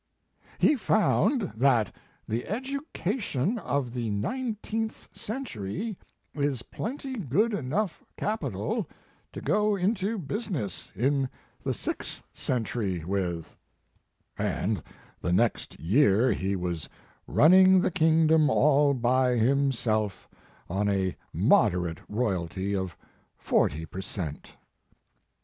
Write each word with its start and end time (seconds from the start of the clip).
"He 0.57 0.77
found 0.77 1.53
that 1.55 1.93
the 2.27 2.47
education 2.47 3.59
of 3.59 3.93
the 3.93 4.09
nineteenth 4.09 5.07
century 5.15 5.95
is 6.33 6.63
plenty 6.63 7.13
good 7.19 7.53
enough 7.53 8.03
capital 8.17 8.89
to 9.31 9.41
go 9.41 9.75
into 9.75 10.17
business 10.17 10.91
in 10.95 11.29
the 11.63 11.75
sixth 11.75 12.23
century 12.33 13.03
with/ 13.05 13.55
and 14.39 14.81
the 15.21 15.31
next 15.31 15.79
year 15.79 16.33
he 16.33 16.55
was 16.55 16.89
running 17.27 17.79
the 17.79 17.91
kingdom 17.91 18.49
all 18.49 18.95
by 18.95 19.35
himself 19.35 20.27
on 20.67 20.89
a 20.89 21.15
moderate 21.31 21.99
royalty 22.09 22.75
of 22.75 22.97
forty 23.37 23.85
per 23.85 24.01
cent." 24.01 24.55